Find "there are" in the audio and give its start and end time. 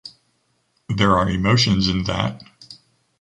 0.89-1.29